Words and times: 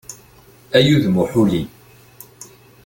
Ay 0.77 0.87
udem 0.95 1.15
n 1.17 1.21
uḥuli! 1.23 1.63